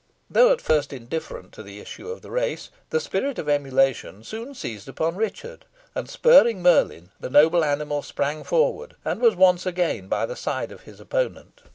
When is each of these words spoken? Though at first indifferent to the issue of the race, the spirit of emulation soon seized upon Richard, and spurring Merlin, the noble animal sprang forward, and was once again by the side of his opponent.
Though 0.31 0.51
at 0.51 0.61
first 0.61 0.93
indifferent 0.93 1.51
to 1.51 1.61
the 1.61 1.79
issue 1.79 2.09
of 2.09 2.23
the 2.23 2.31
race, 2.31 2.71
the 2.89 2.99
spirit 2.99 3.37
of 3.37 3.47
emulation 3.47 4.23
soon 4.23 4.55
seized 4.55 4.87
upon 4.89 5.15
Richard, 5.15 5.63
and 5.93 6.09
spurring 6.09 6.63
Merlin, 6.63 7.11
the 7.19 7.29
noble 7.29 7.63
animal 7.63 8.01
sprang 8.01 8.43
forward, 8.43 8.95
and 9.05 9.21
was 9.21 9.35
once 9.35 9.67
again 9.67 10.07
by 10.07 10.25
the 10.25 10.35
side 10.35 10.71
of 10.71 10.81
his 10.89 10.99
opponent. 10.99 11.61